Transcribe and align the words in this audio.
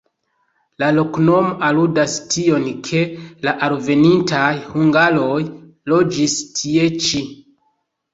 La 0.83 0.87
loknomo 0.99 1.49
aludas 1.65 2.15
tion, 2.35 2.65
ke 2.87 3.01
la 3.47 3.53
alvenintaj 3.67 4.47
hungaroj 4.71 5.37
loĝis 5.93 6.39
tie 6.61 6.89
ĉi. 7.09 7.23